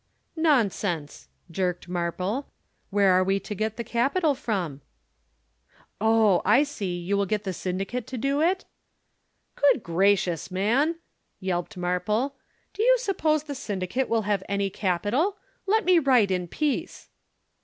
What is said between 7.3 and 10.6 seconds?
the syndicate to do it?" "'"Good gracious,